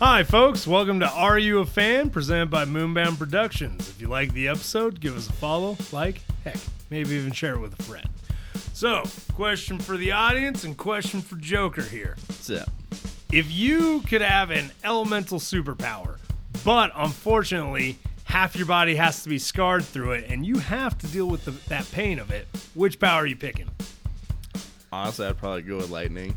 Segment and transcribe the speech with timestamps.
[0.00, 0.64] Hi, folks.
[0.64, 2.10] Welcome to Are You a Fan?
[2.10, 3.88] presented by Moonbound Productions.
[3.88, 6.56] If you like the episode, give us a follow, like, heck,
[6.88, 8.08] maybe even share it with a friend.
[8.72, 9.02] So,
[9.34, 12.16] question for the audience and question for Joker here.
[12.60, 12.70] Up?
[13.32, 16.18] If you could have an elemental superpower,
[16.64, 21.08] but unfortunately, half your body has to be scarred through it and you have to
[21.08, 23.68] deal with the, that pain of it, which power are you picking?
[24.92, 26.36] Honestly, I'd probably go with lightning.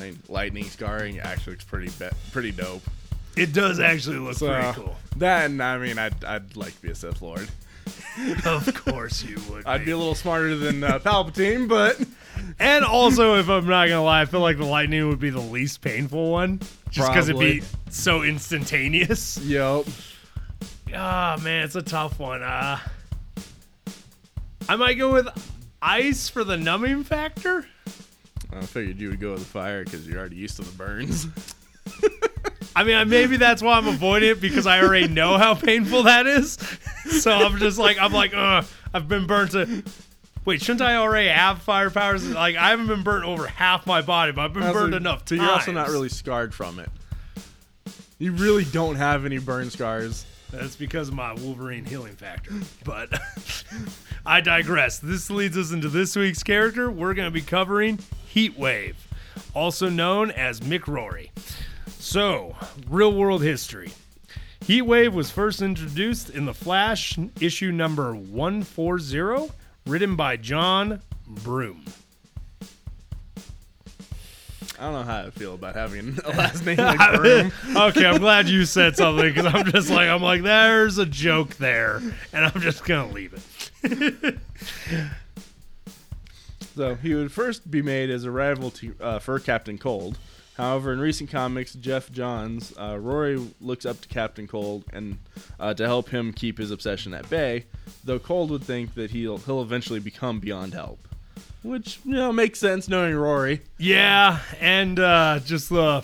[0.00, 2.82] I mean, lightning scarring actually looks pretty be- pretty dope.
[3.36, 4.96] It does actually look So pretty cool.
[5.18, 7.48] that, and I mean, I'd I'd like to be a Sith Lord.
[8.44, 9.64] Of course you would.
[9.66, 11.98] I'd be a little smarter than uh, Palpatine, but
[12.58, 15.40] And also, if I'm not gonna lie, I feel like the lightning would be the
[15.40, 16.60] least painful one,
[16.90, 19.38] just because it'd be so instantaneous.
[19.38, 19.86] Yep.
[20.94, 22.42] Ah, man, it's a tough one.
[22.42, 22.78] Uh,
[24.68, 25.28] I might go with
[25.80, 27.66] ice for the numbing factor.
[28.52, 31.26] I figured you would go with the fire because you're already used to the burns.
[32.76, 36.26] I mean, maybe that's why I'm avoiding it because I already know how painful that
[36.26, 36.58] is.
[37.10, 39.82] So I'm just like, I'm like, ugh, I've been burnt to.
[40.44, 42.28] Wait, shouldn't I already have fire powers?
[42.28, 45.34] Like, I haven't been burnt over half my body, but I've been burned enough So
[45.34, 45.46] times.
[45.46, 46.88] you're also not really scarred from it.
[48.20, 50.26] You really don't have any burn scars.
[50.50, 52.52] That's because of my Wolverine healing factor.
[52.84, 53.18] But
[54.26, 54.98] I digress.
[54.98, 56.90] This leads us into this week's character.
[56.90, 57.98] We're going to be covering
[58.34, 58.96] Heatwave,
[59.54, 61.32] also known as Mick Rory.
[61.86, 62.56] So,
[62.90, 63.90] real world history.
[64.60, 69.50] Heatwave was first introduced in The Flash issue number 140,
[69.86, 71.86] written by John Broome.
[74.80, 77.52] I don't know how I feel about having a last name like Broome.
[77.76, 81.56] okay, I'm glad you said something because I'm just like, I'm like, there's a joke
[81.56, 81.96] there,
[82.32, 83.34] and I'm just going to leave
[83.82, 84.38] it.
[86.76, 90.16] So he would first be made as a rival to uh, for Captain Cold.
[90.56, 95.18] However, in recent comics, Geoff Johns, uh, Rory looks up to Captain Cold and
[95.58, 97.66] uh, to help him keep his obsession at bay.
[98.04, 101.00] Though Cold would think that he'll he'll eventually become beyond help,
[101.62, 103.62] which you know makes sense knowing Rory.
[103.78, 106.02] Yeah, and uh, just uh,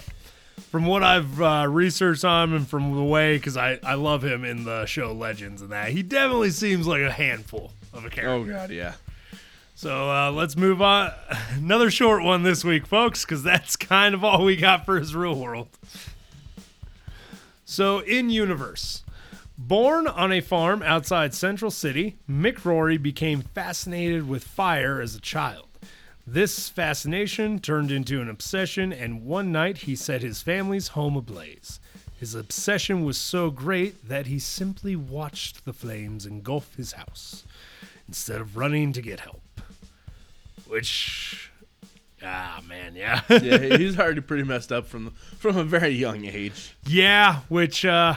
[0.71, 4.25] from what I've uh, researched on him and from the way, because I, I love
[4.25, 8.11] him in the show Legends and that, he definitely seems like a handful of a
[8.11, 8.53] character.
[8.53, 8.95] Oh god, yeah.
[9.75, 11.13] So uh, let's move on.
[11.51, 15.15] Another short one this week, folks, because that's kind of all we got for his
[15.15, 15.69] real world.
[17.69, 19.03] So, in universe,
[19.59, 25.21] born on a farm outside Central City, Mick Rory became fascinated with fire as a
[25.21, 25.67] child.
[26.27, 31.79] This fascination turned into an obsession, and one night he set his family's home ablaze.
[32.19, 37.45] His obsession was so great that he simply watched the flames engulf his house
[38.09, 39.61] instead of running to get help.
[40.67, 41.51] Which,
[42.25, 43.21] ah, man, yeah.
[43.29, 46.75] Yeah, he's already pretty messed up from from a very young age.
[46.87, 48.15] yeah, which, uh,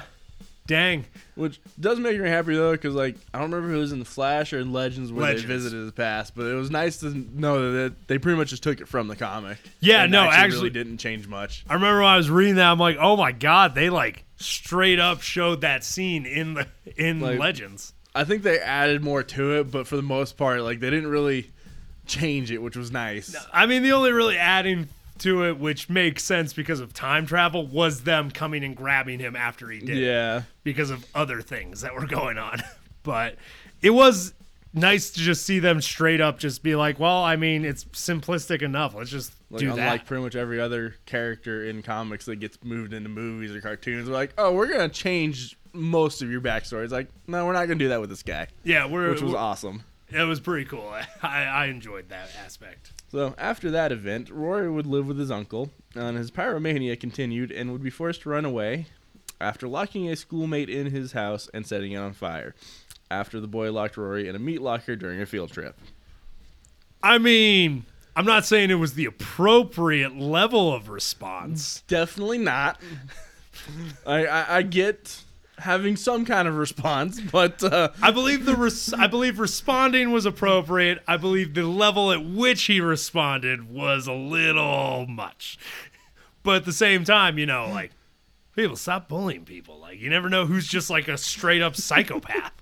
[0.70, 1.06] dang.
[1.36, 4.00] Which does make me happy though, because like I don't remember if it was in
[4.00, 5.44] the Flash or in Legends where Legends.
[5.48, 8.64] they visited the past, but it was nice to know that they pretty much just
[8.64, 9.58] took it from the comic.
[9.82, 11.66] Yeah, no, actually, actually- really didn't change much.
[11.70, 15.00] I remember when I was reading that, I'm like, oh my god, they like straight
[15.00, 17.94] up showed that scene in the in Like- Legends.
[18.16, 21.10] I think they added more to it, but for the most part, like they didn't
[21.10, 21.52] really
[22.08, 23.36] change it, which was nice.
[23.54, 24.88] I mean, the only really adding
[25.20, 29.36] to it, which makes sense because of time travel, was them coming and grabbing him
[29.36, 29.98] after he did.
[29.98, 32.62] Yeah, because of other things that were going on.
[33.02, 33.38] But
[33.82, 34.34] it was
[34.74, 38.62] nice to just see them straight up just be like, well, I mean, it's simplistic
[38.62, 38.94] enough.
[38.94, 40.06] Let's just like do unlike that.
[40.06, 44.14] pretty much every other character in comics that gets moved into movies or cartoons, they're
[44.14, 46.84] like, oh, we're gonna change most of your backstory.
[46.84, 49.32] It's like, no, we're not gonna do that with this guy, Yeah, we're, which was
[49.32, 49.84] we're- awesome.
[50.12, 50.94] It was pretty cool.
[51.24, 52.92] I, I enjoyed that aspect.
[53.12, 57.72] So after that event, Rory would live with his uncle, and his pyromania continued and
[57.72, 58.86] would be forced to run away
[59.42, 62.54] after locking a schoolmate in his house and setting it on fire.
[63.12, 65.76] After the boy locked Rory in a meat locker during a field trip.
[67.02, 71.82] I mean, I'm not saying it was the appropriate level of response.
[71.88, 72.80] Definitely not.
[74.06, 75.24] I, I I get
[75.60, 80.26] having some kind of response, but uh, I believe the res- I believe responding was
[80.26, 81.00] appropriate.
[81.08, 85.58] I believe the level at which he responded was a little much.
[86.44, 87.92] But at the same time, you know, like
[88.56, 89.80] people stop bullying people.
[89.80, 92.54] Like you never know who's just like a straight up psychopath.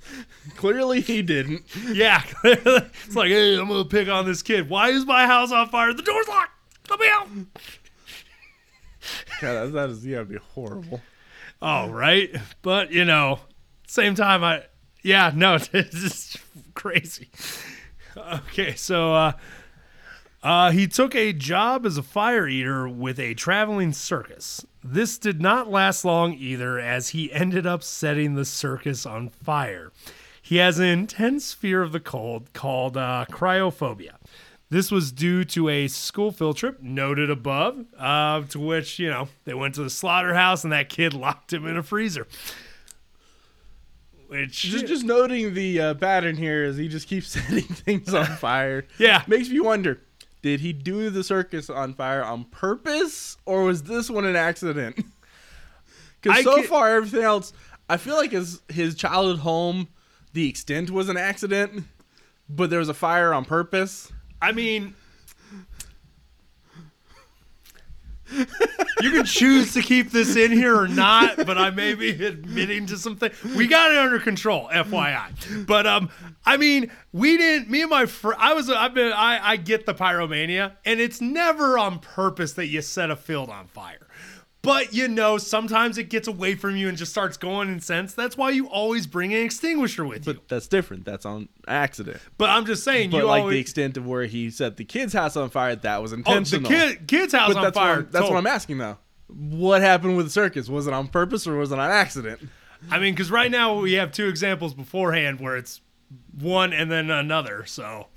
[0.55, 1.63] clearly he didn't.
[1.87, 4.69] yeah, it's like, hey, I'm gonna pick on this kid.
[4.69, 5.93] Why is my house on fire?
[5.93, 6.51] The door's locked.
[6.89, 7.27] Let me out.
[9.41, 11.01] God, that, is yeah, it'd be horrible.
[11.61, 12.35] Oh, right.
[12.61, 13.39] But you know,
[13.87, 14.63] same time, I
[15.03, 16.37] yeah, no, it's just
[16.73, 17.29] crazy.
[18.15, 19.31] Okay, so uh,
[20.43, 24.65] uh, he took a job as a fire eater with a traveling circus.
[24.83, 29.91] This did not last long either, as he ended up setting the circus on fire.
[30.41, 34.16] He has an intense fear of the cold called uh, cryophobia.
[34.69, 39.29] This was due to a school field trip noted above, uh, to which, you know,
[39.45, 42.27] they went to the slaughterhouse and that kid locked him in a freezer.
[44.27, 48.25] Which, Just just noting the uh, pattern here is he just keeps setting things on
[48.25, 48.85] fire.
[48.99, 49.23] Yeah.
[49.25, 50.01] Makes me wonder,
[50.41, 54.97] did he do the circus on fire on purpose or was this one an accident?
[56.21, 57.53] Cuz so far everything else
[57.89, 59.87] I feel like his his childhood home
[60.33, 61.85] the extent was an accident,
[62.49, 64.11] but there was a fire on purpose.
[64.41, 64.93] I mean,
[68.31, 72.85] you can choose to keep this in here or not, but I may be admitting
[72.87, 73.31] to something.
[73.55, 75.65] We got it under control, FYI.
[75.65, 76.09] But um,
[76.45, 77.69] I mean, we didn't.
[77.69, 78.69] Me and my friend, I was.
[78.69, 79.13] I've been.
[79.13, 83.49] I I get the pyromania, and it's never on purpose that you set a field
[83.49, 84.07] on fire.
[84.61, 88.13] But you know, sometimes it gets away from you and just starts going in sense.
[88.13, 90.33] That's why you always bring an extinguisher with you.
[90.33, 91.05] But that's different.
[91.05, 92.19] That's on accident.
[92.37, 93.53] But I'm just saying, But you like always.
[93.53, 96.65] the extent of where he set the kid's house on fire, that was intentional.
[96.65, 97.95] oh, the kid, kid's house but on that's fire.
[97.97, 98.97] What I'm, that's what I'm asking though.
[99.27, 100.67] What happened with the circus?
[100.69, 102.41] Was it on purpose or was it on accident?
[102.91, 105.81] I mean, because right now we have two examples beforehand where it's
[106.39, 107.65] one and then another.
[107.65, 108.07] So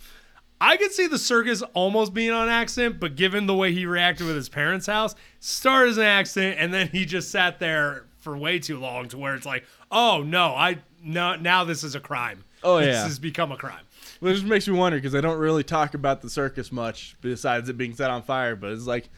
[0.60, 4.26] I could see the circus almost being on accident, but given the way he reacted
[4.26, 8.36] with his parents' house, started as an accident, and then he just sat there for
[8.36, 12.00] way too long to where it's like, oh no, I no now this is a
[12.00, 12.44] crime.
[12.62, 13.04] Oh, this yeah.
[13.04, 13.80] has become a crime.
[14.20, 17.16] Well, it just makes me wonder because I don't really talk about the circus much
[17.22, 18.54] besides it being set on fire.
[18.54, 19.08] But it's like,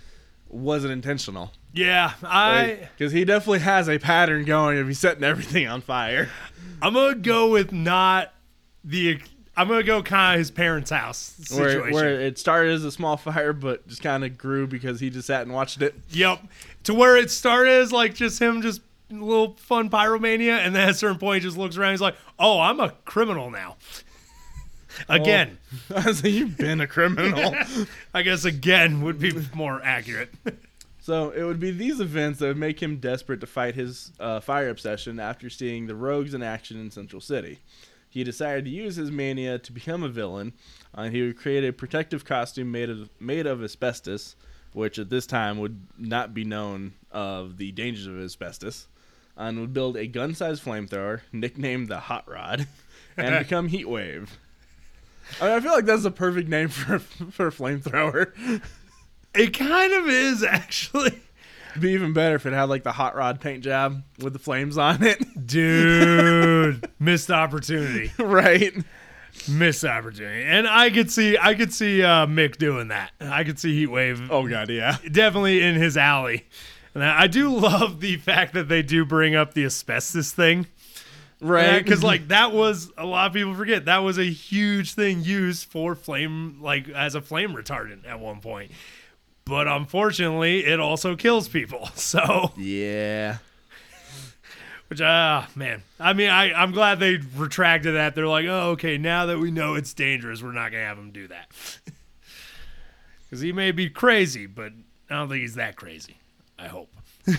[0.49, 1.51] was it intentional?
[1.73, 6.29] Yeah, I Because he definitely has a pattern going of he's setting everything on fire.
[6.81, 8.33] I'm gonna go with not
[8.85, 9.21] the.
[9.57, 11.93] I'm gonna go kind of his parents' house Where, situation.
[11.95, 15.27] where it started as a small fire, but just kind of grew because he just
[15.27, 15.95] sat and watched it.
[16.11, 16.41] Yep.
[16.85, 20.85] To where it started as like just him just a little fun pyromania, and then
[20.85, 23.77] at a certain point he just looks around, he's like, Oh, I'm a criminal now.
[25.09, 25.59] again.
[25.95, 27.55] I was like, you've been a criminal.
[28.15, 30.33] I guess again would be more accurate.
[31.01, 34.41] So it would be these events that would make him desperate to fight his uh,
[34.41, 37.59] fire obsession after seeing the rogues in action in Central City.
[38.13, 40.53] He decided to use his mania to become a villain,
[40.95, 44.37] uh, and he would create a protective costume made of made of asbestos,
[44.75, 48.87] which at this time would not be known of the dangers of asbestos,
[49.35, 52.67] and would build a gun-sized flamethrower nicknamed the Hot Rod,
[53.17, 54.29] and become Heatwave.
[55.41, 56.99] I mean, I feel like that's the perfect name for
[57.31, 58.61] for a flamethrower.
[59.35, 61.19] it kind of is actually.
[61.81, 64.79] be even better if it had like the hot rod paint job with the flames
[64.79, 65.23] on it.
[65.47, 68.13] Dude, missed opportunity.
[68.19, 68.75] right.
[69.49, 70.45] Missed opportunity.
[70.45, 73.13] And I could see I could see uh, Mick doing that.
[73.21, 74.99] I could see Heatwave Oh god, yeah.
[75.11, 76.47] definitely in his alley.
[76.95, 80.67] And I do love the fact that they do bring up the asbestos thing.
[81.41, 81.83] Right.
[81.83, 85.69] Because like that was a lot of people forget that was a huge thing used
[85.69, 88.71] for flame like as a flame retardant at one point.
[89.45, 91.89] But unfortunately, it also kills people.
[91.95, 93.39] So, Yeah.
[94.89, 98.15] which ah man, I mean, I I'm glad they retracted that.
[98.15, 101.11] They're like, oh okay, now that we know it's dangerous, we're not gonna have him
[101.11, 101.51] do that.
[103.25, 104.73] Because he may be crazy, but
[105.09, 106.19] I don't think he's that crazy.
[106.59, 106.93] I hope.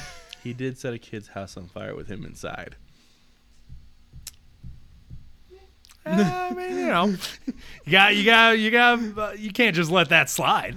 [0.43, 2.75] He did set a kid's house on fire with him inside.
[6.05, 7.15] I mean, you know,
[7.85, 10.75] you got, you got, you got, uh, you can't just let that slide.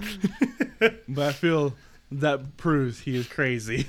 [1.07, 1.73] But I feel
[2.11, 3.87] that proves he is crazy.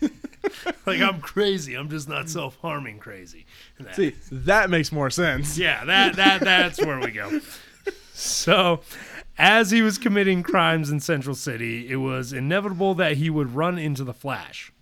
[0.86, 1.74] like I'm crazy.
[1.74, 3.46] I'm just not self-harming crazy.
[3.80, 5.56] That- See, that makes more sense.
[5.58, 7.40] yeah, that that that's where we go.
[8.12, 8.80] So,
[9.38, 13.78] as he was committing crimes in Central City, it was inevitable that he would run
[13.78, 14.72] into the Flash,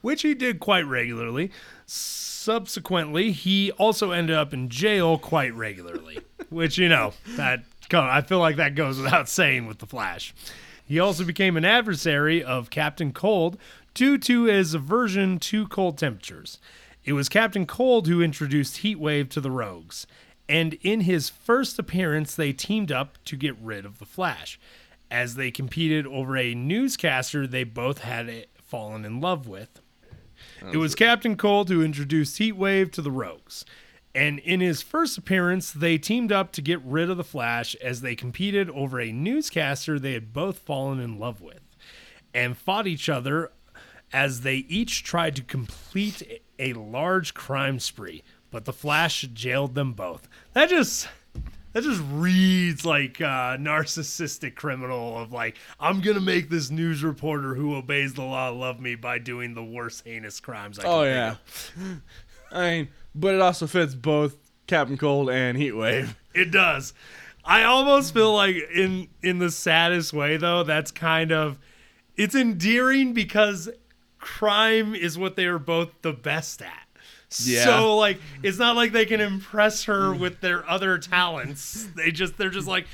[0.00, 1.50] which he did quite regularly.
[1.86, 7.64] Subsequently, he also ended up in jail quite regularly, which you know that
[7.98, 10.34] I feel like that goes without saying with the Flash.
[10.84, 13.56] He also became an adversary of Captain Cold
[13.94, 16.58] due to his aversion to cold temperatures.
[17.04, 20.06] It was Captain Cold who introduced Heatwave to the Rogues,
[20.48, 24.58] and in his first appearance, they teamed up to get rid of the Flash.
[25.10, 29.80] As they competed over a newscaster they both had fallen in love with.
[30.72, 33.64] It was Captain Cold who introduced Heatwave to the Rogues.
[34.14, 38.00] And in his first appearance, they teamed up to get rid of the Flash as
[38.00, 41.60] they competed over a newscaster they had both fallen in love with
[42.34, 43.52] and fought each other
[44.12, 48.22] as they each tried to complete a large crime spree.
[48.50, 50.28] But the Flash jailed them both.
[50.54, 51.08] That just
[51.72, 57.54] that just reads like a narcissistic criminal of like I'm gonna make this news reporter
[57.54, 60.80] who obeys the law love me by doing the worst heinous crimes.
[60.80, 61.36] I can Oh yeah.
[62.52, 66.14] I mean, but it also fits both Captain Cold and Heatwave.
[66.34, 66.92] it does.
[67.44, 71.58] I almost feel like in in the saddest way though, that's kind of
[72.16, 73.68] it's endearing because
[74.18, 76.86] crime is what they are both the best at.
[77.38, 77.64] Yeah.
[77.64, 81.88] So like it's not like they can impress her with their other talents.
[81.96, 82.86] They just they're just like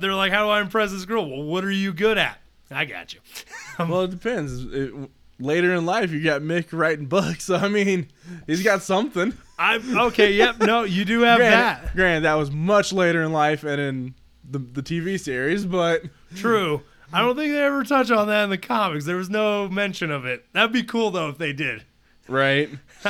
[0.00, 1.28] they're like how do I impress this girl?
[1.28, 2.38] Well, what are you good at?
[2.70, 3.20] I got you.
[3.78, 4.64] Well, it depends.
[4.72, 4.92] It,
[5.40, 8.08] later in life, you got Mick writing books, I mean,
[8.46, 9.32] he's got something.
[9.58, 11.94] I'm okay, yep, no, you do have Granted, that.
[11.96, 14.14] granted, that was much later in life and in
[14.48, 16.02] the the TV series, but
[16.34, 16.82] True.
[17.12, 19.04] I don't think they ever touch on that in the comics.
[19.04, 20.44] There was no mention of it.
[20.52, 21.84] That'd be cool though if they did.
[22.28, 22.68] right.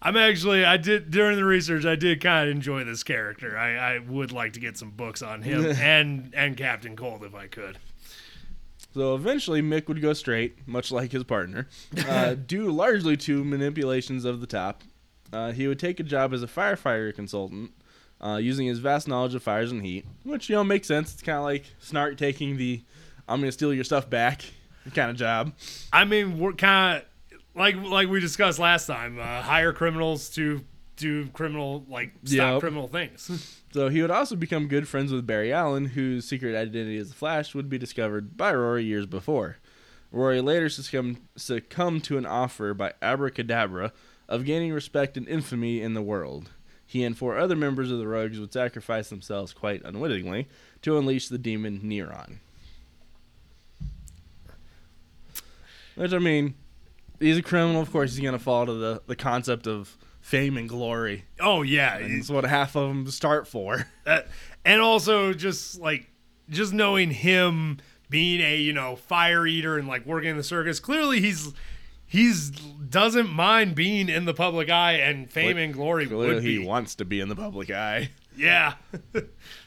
[0.00, 3.58] I'm actually I did during the research I did kind of enjoy this character.
[3.58, 7.34] I, I would like to get some books on him and and Captain Cold if
[7.34, 7.78] I could.
[8.94, 11.68] So eventually, Mick would go straight, much like his partner,
[12.08, 14.82] uh, due largely to manipulations of the top.
[15.32, 17.72] Uh, he would take a job as a firefighter consultant,
[18.20, 21.12] uh, using his vast knowledge of fires and heat, which you know makes sense.
[21.12, 22.82] It's kind of like Snart taking the
[23.28, 24.42] "I'm going to steal your stuff back"
[24.94, 25.52] kind of job.
[25.92, 29.18] I mean, we're kind of like like we discussed last time.
[29.18, 30.64] Uh, hire criminals to
[30.98, 32.60] do criminal like stop Yep.
[32.60, 33.54] criminal things.
[33.72, 37.14] So he would also become good friends with Barry Allen, whose secret identity as the
[37.14, 39.58] Flash would be discovered by Rory years before.
[40.10, 43.92] Rory later succumbed, succumbed to an offer by Abracadabra
[44.26, 46.48] of gaining respect and infamy in the world.
[46.86, 50.48] He and four other members of the Rogues would sacrifice themselves quite unwittingly
[50.80, 52.38] to unleash the demon Neron.
[55.94, 56.54] Which, I mean,
[57.20, 57.82] he's a criminal.
[57.82, 59.96] Of course, he's going to fall to the, the concept of
[60.28, 61.24] fame and glory.
[61.40, 63.86] oh yeah, it's what half of them start for.
[64.64, 66.06] and also just like
[66.50, 67.78] just knowing him
[68.10, 71.52] being a you know fire eater and like working in the circus clearly he's
[72.06, 76.42] he's doesn't mind being in the public eye and fame What- and glory Clearly, would
[76.42, 78.10] he wants to be in the public eye.
[78.36, 78.74] yeah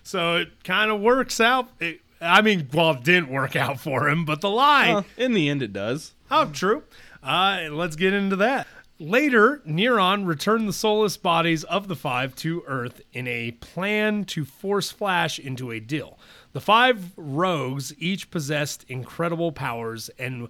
[0.03, 4.09] so it kind of works out it, i mean well it didn't work out for
[4.09, 6.13] him but the lie Well, in the end, it does.
[6.31, 6.81] Oh, true.
[7.21, 8.65] Uh, let's get into that.
[9.01, 14.45] Later, Neron returned the soulless bodies of the five to Earth in a plan to
[14.45, 16.19] force Flash into a deal.
[16.53, 20.49] The five rogues each possessed incredible powers and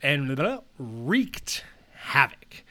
[0.00, 1.64] and wreaked
[1.94, 2.62] havoc,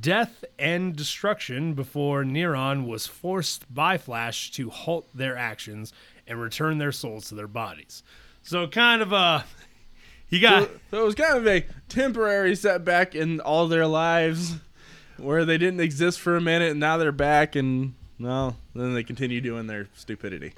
[0.00, 5.92] death and destruction before Neron was forced by Flash to halt their actions
[6.28, 8.04] and return their souls to their bodies.
[8.44, 9.44] So, kind of a
[10.28, 10.64] you got.
[10.64, 14.54] So, so it was kind of a temporary setback in all their lives
[15.16, 19.02] where they didn't exist for a minute and now they're back and, well, then they
[19.02, 20.52] continue doing their stupidity.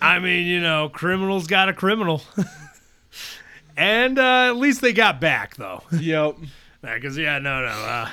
[0.00, 2.22] I mean, you know, criminals got a criminal.
[3.76, 5.82] and uh, at least they got back, though.
[5.92, 6.36] yep.
[6.82, 7.66] Because, yeah, no, no.
[7.66, 8.08] Uh,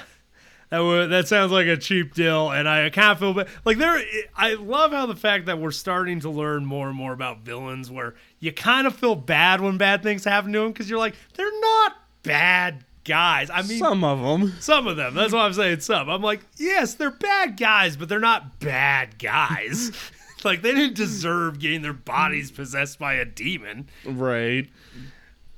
[0.73, 2.49] that, that sounds like a cheap deal.
[2.49, 3.47] And I kind of feel bad.
[3.65, 4.03] Like, there,
[4.35, 7.91] I love how the fact that we're starting to learn more and more about villains
[7.91, 11.15] where you kind of feel bad when bad things happen to them because you're like,
[11.35, 13.49] they're not bad guys.
[13.49, 14.53] I mean, Some of them.
[14.59, 15.13] Some of them.
[15.13, 16.09] That's why I'm saying some.
[16.09, 19.91] I'm like, yes, they're bad guys, but they're not bad guys.
[20.43, 23.89] like they didn't deserve getting their bodies possessed by a demon.
[24.05, 24.69] Right.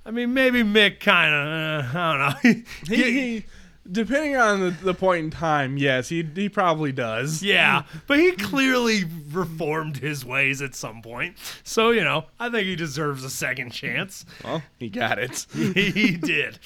[0.06, 1.96] I mean, maybe Mick kind of.
[1.96, 2.64] Uh, I don't know.
[2.88, 3.46] He, he
[3.92, 7.44] depending on the, the point in time, yes, he, he probably does.
[7.44, 11.38] yeah, but he clearly reformed his ways at some point.
[11.64, 14.26] So you know, I think he deserves a second chance.
[14.44, 15.46] Well, he got it.
[15.54, 16.60] he did.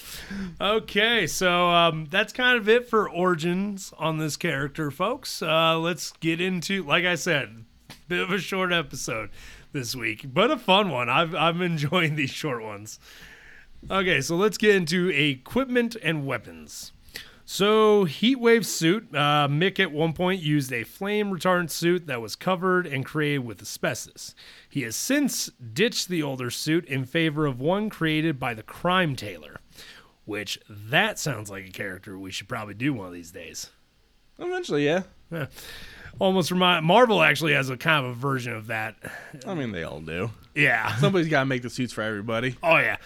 [0.60, 5.42] Okay, so um, that's kind of it for origins on this character, folks.
[5.42, 7.66] Uh, let's get into, like I said,
[8.08, 9.30] bit of a short episode
[9.72, 11.10] this week, but a fun one.
[11.10, 13.00] I've, I'm enjoying these short ones.
[13.90, 16.92] Okay, so let's get into equipment and weapons.
[17.52, 19.08] So, Heatwave suit.
[19.12, 23.40] Uh, Mick at one point used a flame retardant suit that was covered and created
[23.40, 24.36] with asbestos.
[24.70, 29.16] He has since ditched the older suit in favor of one created by the Crime
[29.16, 29.62] Tailor,
[30.26, 33.72] which that sounds like a character we should probably do one of these days.
[34.38, 35.02] Eventually, yeah.
[35.32, 35.48] Yeah.
[36.20, 38.96] Almost remind Marvel actually has a kind of a version of that.
[39.48, 40.30] I mean, they all do.
[40.54, 40.96] Yeah.
[40.98, 42.58] Somebody's got to make the suits for everybody.
[42.62, 42.98] Oh yeah.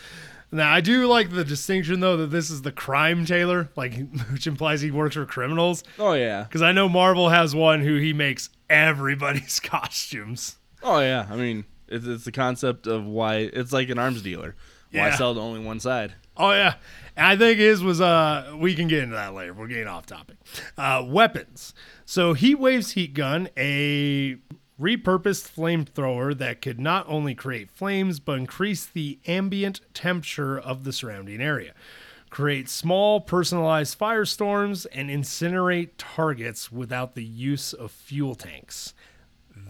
[0.54, 3.94] Now I do like the distinction though that this is the crime tailor, like
[4.32, 5.84] which implies he works for criminals.
[6.00, 6.44] Oh, yeah.
[6.44, 10.58] Because I know Marvel has one who he makes everybody's costumes.
[10.82, 11.28] Oh, yeah.
[11.30, 14.56] I mean, it's, it's the concept of why it's like an arms dealer.
[14.92, 15.16] Why Yeah.
[15.16, 16.14] sell to only one side?
[16.36, 16.76] Oh yeah,
[17.16, 18.02] I think his was.
[18.02, 19.54] Uh, we can get into that later.
[19.54, 20.38] We're getting off topic.
[20.76, 21.76] Uh, weapons.
[22.06, 24.38] So heat waves heat gun, a
[24.80, 30.92] repurposed flamethrower that could not only create flames but increase the ambient temperature of the
[30.92, 31.74] surrounding area,
[32.30, 38.94] create small personalized firestorms, and incinerate targets without the use of fuel tanks.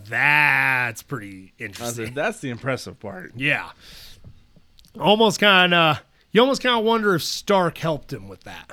[0.05, 2.05] That's pretty interesting.
[2.07, 3.33] said, that's the impressive part.
[3.35, 3.71] Yeah.
[4.99, 8.71] Almost kind of, you almost kind of wonder if Stark helped him with that.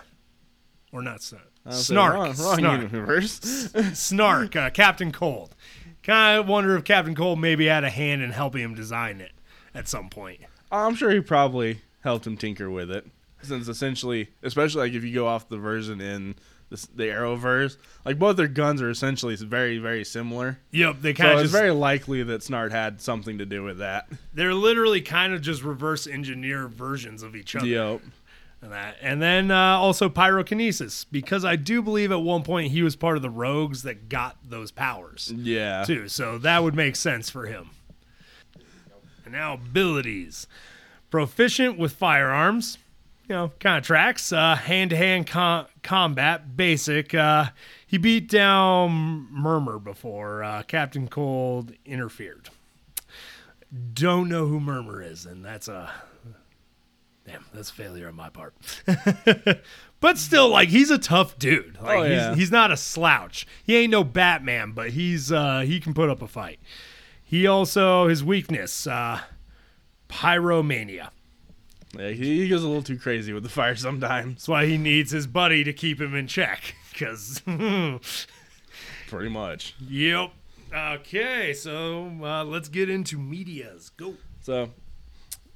[0.93, 1.51] Or not Stark.
[1.65, 2.13] I was like, Snart.
[2.15, 2.83] Wrong, wrong Snart.
[2.83, 3.41] universe.
[3.41, 5.55] Snart, uh, Captain Cold.
[6.03, 9.33] Kind of wonder if Captain Cold maybe had a hand in helping him design it
[9.75, 10.41] at some point.
[10.73, 13.07] I'm sure he probably helped him tinker with it,
[13.43, 16.37] since essentially, especially like if you go off the version in
[16.71, 20.59] the, the Arrowverse, like both their guns are essentially very, very similar.
[20.71, 23.79] Yep, they So kind of it's very likely that Snart had something to do with
[23.79, 24.09] that.
[24.33, 27.67] they're literally kind of just reverse engineer versions of each other.
[27.67, 28.01] Yep.
[28.63, 32.83] And that, and then uh, also pyrokinesis, because I do believe at one point he
[32.83, 35.33] was part of the rogues that got those powers.
[35.35, 35.83] Yeah.
[35.85, 36.09] too.
[36.09, 37.71] So that would make sense for him.
[39.25, 40.47] And now abilities.
[41.11, 42.77] Proficient with firearms.
[43.29, 44.31] You know, kind of tracks.
[44.31, 47.15] Uh, hand-to-hand com- combat, basic.
[47.15, 47.47] Uh,
[47.87, 52.51] he beat down Murmur before uh, Captain Cold interfered.
[53.95, 55.91] Don't know who Murmur is, and that's a
[57.31, 57.45] damn.
[57.55, 58.55] That's failure on my part.
[60.01, 61.79] but still, like he's a tough dude.
[61.81, 62.31] Like Oh, yeah.
[62.31, 63.47] he's, he's not a slouch.
[63.65, 66.59] He ain't no Batman, but he's uh, he can put up a fight.
[67.23, 69.21] He also his weakness, uh,
[70.09, 71.11] pyromania.
[71.99, 74.35] Yeah, he, he goes a little too crazy with the fire sometimes.
[74.35, 76.75] That's why he needs his buddy to keep him in check.
[76.99, 77.41] Cause
[79.09, 79.75] Pretty much.
[79.81, 80.31] yep.
[80.73, 83.91] Okay, so uh, let's get into medias.
[83.97, 84.15] Go.
[84.41, 84.71] So,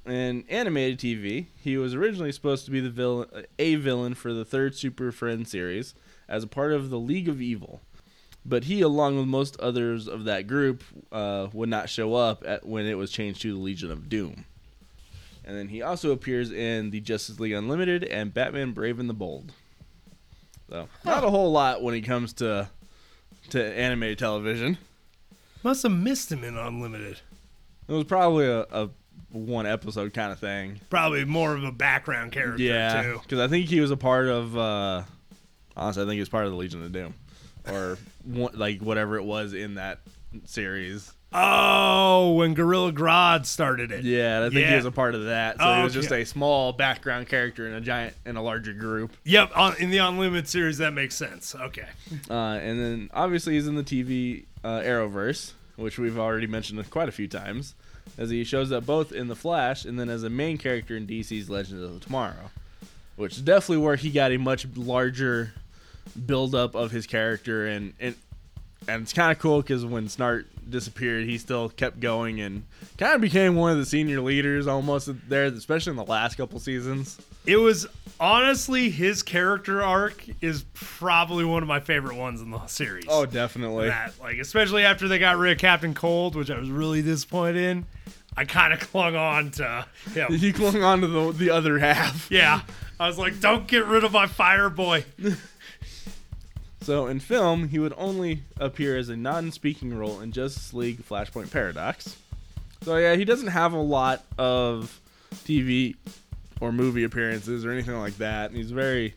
[0.05, 4.45] in animated TV, he was originally supposed to be the villain, a villain for the
[4.45, 5.95] third Super Friends series
[6.27, 7.81] as a part of the League of Evil.
[8.45, 12.65] But he, along with most others of that group, uh, would not show up at,
[12.65, 14.45] when it was changed to the Legion of Doom.
[15.43, 19.13] And then he also appears in the Justice League Unlimited and Batman Brave and the
[19.13, 19.51] Bold.
[20.69, 22.69] So, not a whole lot when it comes to
[23.51, 24.77] to animated television.
[25.63, 27.19] Must have missed him in Unlimited.
[27.87, 28.89] It was probably a, a
[29.35, 30.79] one episode kind of thing.
[30.89, 33.19] Probably more of a background character Yeah, too.
[33.23, 34.57] because I think he was a part of.
[34.57, 35.03] Uh,
[35.75, 37.13] honestly, I think he was part of the Legion of Doom,
[37.67, 39.99] or one, like whatever it was in that
[40.45, 41.11] series.
[41.37, 44.05] Oh, when Gorilla Grodd started it.
[44.05, 44.69] Yeah, I think Yeah.
[44.69, 45.57] he was a part of that.
[45.57, 46.21] So Oh, he was just okay.
[46.21, 49.11] a small background character in a giant in a larger group.
[49.25, 51.53] Yep, on, in the Unlimited series, that makes sense.
[51.53, 51.87] Okay.
[52.29, 57.09] Uh, and then obviously he's in the TV uh, Arrowverse, which we've already mentioned quite
[57.09, 57.75] a few times,
[58.17, 61.05] as he shows up both in the Flash and then as a main character in
[61.07, 62.51] DC's Legends of Tomorrow,
[63.15, 65.53] which is definitely where he got a much larger
[66.25, 68.15] build up of his character and and
[68.87, 72.63] and it's kind of cool because when Snart disappeared, he still kept going and
[72.97, 76.59] kind of became one of the senior leaders almost there, especially in the last couple
[76.59, 77.17] seasons.
[77.45, 77.87] It was
[78.19, 83.05] honestly his character arc is probably one of my favorite ones in the series.
[83.07, 83.87] Oh, definitely.
[83.87, 87.57] that like especially after they got rid of Captain Cold, which I was really disappointed
[87.57, 87.85] in.
[88.37, 90.33] I kind of clung on to him.
[90.33, 92.29] He clung on to the, the other half.
[92.29, 92.61] yeah,
[92.99, 95.05] I was like, "Don't get rid of my fire boy."
[96.81, 101.49] So in film, he would only appear as a non-speaking role in Justice League Flashpoint
[101.49, 102.15] Paradox.
[102.83, 105.01] So yeah, he doesn't have a lot of
[105.33, 105.95] TV
[106.61, 108.51] or movie appearances or anything like that.
[108.51, 109.15] He's a very,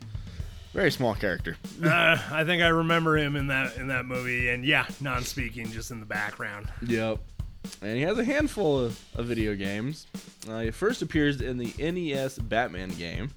[0.72, 1.58] very small character.
[1.84, 5.90] Uh, I think I remember him in that in that movie, and yeah, non-speaking, just
[5.90, 6.68] in the background.
[6.86, 7.18] Yep.
[7.82, 10.06] And he has a handful of, of video games.
[10.48, 13.30] Uh, he first appears in the NES Batman game.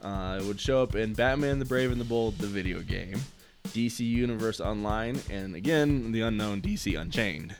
[0.00, 3.20] Uh, it would show up in Batman the Brave and the Bold, the video game,
[3.68, 7.54] DC Universe Online, and again, the unknown DC Unchained.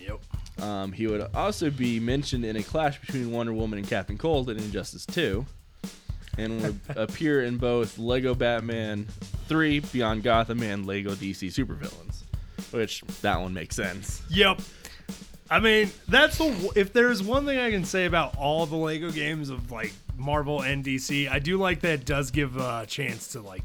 [0.00, 0.20] Yep.
[0.62, 4.50] Um, he would also be mentioned in a clash between Wonder Woman and Captain Cold
[4.50, 5.44] in Injustice 2,
[6.38, 9.06] and would appear in both Lego Batman
[9.48, 12.21] 3, Beyond Gotham, and Lego DC Supervillains.
[12.72, 14.22] Which, that one makes sense.
[14.30, 14.60] Yep.
[15.50, 19.10] I mean, that's the if there's one thing I can say about all the Lego
[19.10, 23.28] games of like Marvel and DC, I do like that it does give a chance
[23.32, 23.62] to like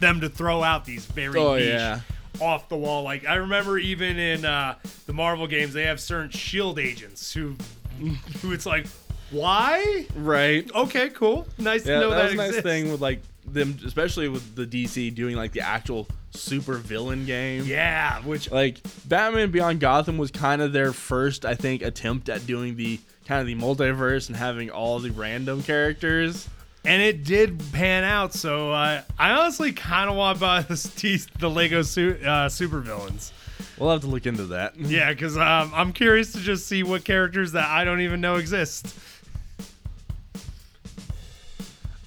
[0.00, 2.00] them to throw out these very Oh, niche, yeah.
[2.40, 3.02] off the wall.
[3.02, 7.56] Like I remember even in uh, the Marvel games, they have certain Shield agents who
[8.40, 8.86] who it's like,
[9.30, 10.06] why?
[10.16, 10.70] Right.
[10.74, 12.62] Okay, cool, nice Yeah, to know that that, was a nice exists.
[12.66, 17.64] thing with like them, especially with the DC doing like the actual super villain game.
[17.66, 22.46] Yeah, which Like Batman Beyond Gotham was kind of their first, I think, attempt at
[22.46, 26.48] doing the kind of the multiverse and having all the random characters.
[26.84, 28.32] and it did pan out.
[28.34, 33.32] So uh, I honestly kind of want to buy the, the Lego su- uh, supervillains.
[33.78, 34.76] We'll have to look into that.
[34.78, 38.36] Yeah, because um, I'm curious to just see what characters that I don't even know
[38.36, 38.96] exist.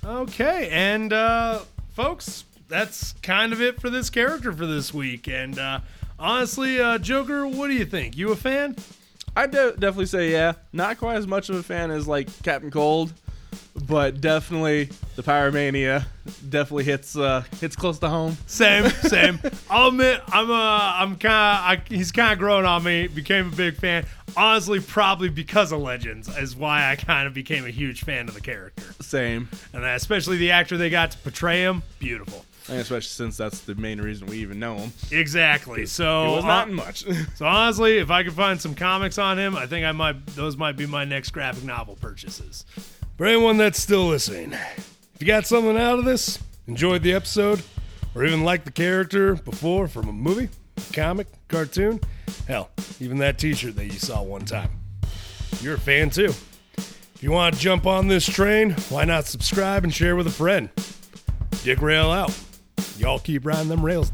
[0.04, 1.60] Okay, and uh,
[1.94, 5.28] folks, that's kind of it for this character for this week.
[5.28, 5.82] And uh,
[6.18, 8.18] honestly, uh, Joker, what do you think?
[8.18, 8.76] You a fan?
[9.36, 10.54] I de- definitely say yeah.
[10.74, 13.14] Not quite as much of a fan as like Captain Cold,
[13.88, 16.06] but definitely the Pyromania
[16.50, 18.38] definitely hits uh, hits close to home.
[18.48, 19.40] Same, same.
[19.70, 23.08] I'll admit, I'm uh, I'm kind of, he's kind of growing on me.
[23.08, 24.06] Became a big fan.
[24.38, 28.34] Honestly, probably because of Legends is why I kind of became a huge fan of
[28.34, 29.50] the character, Same.
[29.74, 31.84] and especially the actor they got to portray him.
[32.00, 32.46] Beautiful.
[32.72, 34.94] And especially since that's the main reason we even know him.
[35.12, 35.86] Exactly.
[35.86, 37.04] So, It was uh, not much.
[37.36, 40.26] so honestly, if I could find some comics on him, I think I might.
[40.28, 42.64] Those might be my next graphic novel purchases.
[43.18, 47.62] For anyone that's still listening, if you got something out of this, enjoyed the episode,
[48.16, 50.48] or even liked the character before from a movie,
[50.94, 52.00] comic, cartoon,
[52.48, 52.70] hell,
[53.02, 54.72] even that T-shirt that you saw one time,
[55.60, 56.34] you're a fan too.
[56.78, 60.32] If you want to jump on this train, why not subscribe and share with a
[60.32, 60.70] friend?
[61.64, 62.36] Dick Rail out.
[62.98, 64.12] Y'all keep riding them rails.